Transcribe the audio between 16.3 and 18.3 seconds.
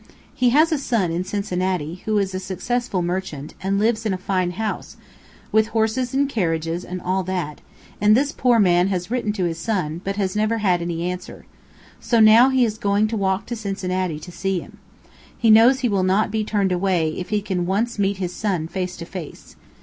be turned away if he can once meet